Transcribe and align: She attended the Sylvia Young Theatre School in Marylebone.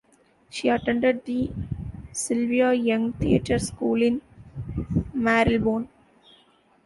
She 0.49 0.67
attended 0.69 1.25
the 1.25 1.51
Sylvia 2.11 2.73
Young 2.73 3.13
Theatre 3.13 3.59
School 3.59 4.01
in 4.01 4.23
Marylebone. 5.13 5.89